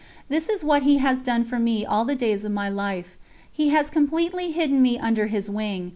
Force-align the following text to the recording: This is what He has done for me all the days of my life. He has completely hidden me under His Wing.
This 0.29 0.49
is 0.49 0.63
what 0.63 0.81
He 0.81 0.97
has 0.97 1.21
done 1.21 1.43
for 1.43 1.59
me 1.59 1.85
all 1.85 2.05
the 2.05 2.15
days 2.15 2.43
of 2.43 2.51
my 2.51 2.67
life. 2.71 3.17
He 3.51 3.69
has 3.69 3.91
completely 3.91 4.49
hidden 4.51 4.81
me 4.81 4.97
under 4.97 5.27
His 5.27 5.47
Wing. 5.47 5.89